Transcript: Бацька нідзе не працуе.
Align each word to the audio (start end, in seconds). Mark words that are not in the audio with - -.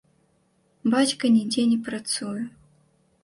Бацька 0.93 1.25
нідзе 1.35 1.65
не 1.73 1.77
працуе. 1.89 2.41